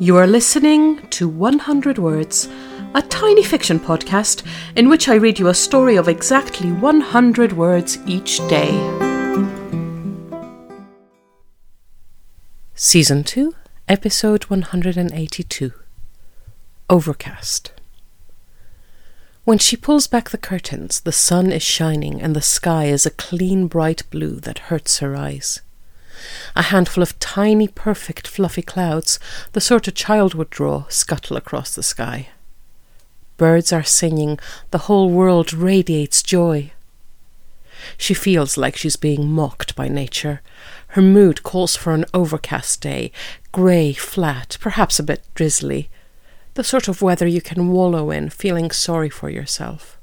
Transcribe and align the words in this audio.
You 0.00 0.16
are 0.16 0.28
listening 0.28 1.08
to 1.08 1.28
100 1.28 1.98
Words, 1.98 2.48
a 2.94 3.02
tiny 3.02 3.42
fiction 3.42 3.80
podcast 3.80 4.46
in 4.76 4.88
which 4.88 5.08
I 5.08 5.16
read 5.16 5.40
you 5.40 5.48
a 5.48 5.54
story 5.54 5.96
of 5.96 6.06
exactly 6.06 6.70
100 6.70 7.52
words 7.54 7.98
each 8.06 8.38
day. 8.46 8.70
Season 12.76 13.24
2, 13.24 13.52
Episode 13.88 14.44
182 14.44 15.72
Overcast. 16.88 17.72
When 19.42 19.58
she 19.58 19.76
pulls 19.76 20.06
back 20.06 20.30
the 20.30 20.38
curtains, 20.38 21.00
the 21.00 21.10
sun 21.10 21.50
is 21.50 21.64
shining 21.64 22.22
and 22.22 22.36
the 22.36 22.40
sky 22.40 22.84
is 22.84 23.04
a 23.04 23.10
clean, 23.10 23.66
bright 23.66 24.04
blue 24.10 24.36
that 24.42 24.70
hurts 24.70 25.00
her 25.00 25.16
eyes. 25.16 25.60
A 26.56 26.62
handful 26.62 27.02
of 27.02 27.18
tiny, 27.18 27.68
perfect, 27.68 28.26
fluffy 28.26 28.62
clouds, 28.62 29.18
the 29.52 29.60
sort 29.60 29.88
a 29.88 29.92
child 29.92 30.34
would 30.34 30.50
draw, 30.50 30.84
scuttle 30.88 31.36
across 31.36 31.74
the 31.74 31.82
sky. 31.82 32.28
Birds 33.36 33.72
are 33.72 33.84
singing, 33.84 34.38
the 34.70 34.78
whole 34.78 35.10
world 35.10 35.52
radiates 35.52 36.22
joy. 36.22 36.72
She 37.96 38.14
feels 38.14 38.56
like 38.56 38.76
she's 38.76 38.96
being 38.96 39.30
mocked 39.30 39.76
by 39.76 39.88
nature. 39.88 40.40
Her 40.88 41.02
mood 41.02 41.42
calls 41.42 41.76
for 41.76 41.94
an 41.94 42.04
overcast 42.12 42.80
day, 42.80 43.12
grey, 43.52 43.92
flat, 43.92 44.58
perhaps 44.60 44.98
a 44.98 45.04
bit 45.04 45.22
drizzly, 45.34 45.88
the 46.54 46.64
sort 46.64 46.88
of 46.88 47.02
weather 47.02 47.26
you 47.26 47.40
can 47.40 47.70
wallow 47.70 48.10
in, 48.10 48.30
feeling 48.30 48.72
sorry 48.72 49.08
for 49.08 49.30
yourself. 49.30 49.96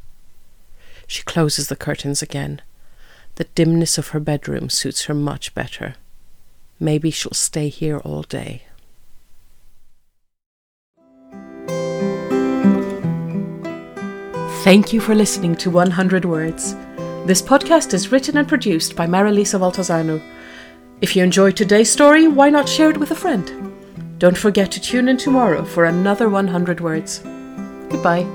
She 1.05 1.23
closes 1.23 1.67
the 1.67 1.75
curtains 1.75 2.21
again. 2.21 2.61
The 3.35 3.43
dimness 3.55 3.97
of 3.97 4.09
her 4.09 4.21
bedroom 4.21 4.69
suits 4.69 5.05
her 5.05 5.13
much 5.13 5.53
better. 5.53 5.95
Maybe 6.79 7.09
she'll 7.11 7.33
stay 7.33 7.69
here 7.69 7.99
all 7.99 8.23
day. 8.23 8.63
Thank 14.63 14.91
you 14.91 14.99
for 14.99 15.13
listening 15.13 15.55
to 15.57 15.69
100 15.69 16.25
Words. 16.25 16.73
This 17.25 17.41
podcast 17.41 17.93
is 17.93 18.11
written 18.11 18.37
and 18.37 18.47
produced 18.47 18.95
by 18.95 19.05
Marilisa 19.05 19.59
Valtazano. 19.59 20.21
If 21.01 21.15
you 21.15 21.23
enjoyed 21.23 21.55
today's 21.55 21.91
story, 21.91 22.27
why 22.27 22.49
not 22.49 22.67
share 22.67 22.89
it 22.89 22.97
with 22.97 23.11
a 23.11 23.15
friend? 23.15 23.73
Don't 24.17 24.37
forget 24.37 24.71
to 24.71 24.81
tune 24.81 25.07
in 25.07 25.17
tomorrow 25.17 25.63
for 25.63 25.85
another 25.85 26.29
100 26.29 26.81
Words. 26.81 27.19
Goodbye. 27.89 28.25